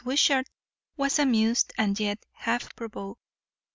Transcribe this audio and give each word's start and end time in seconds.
Wishart 0.03 0.47
was 0.97 1.19
amused 1.19 1.73
and 1.77 1.99
yet 1.99 2.25
half 2.31 2.75
provoked. 2.75 3.21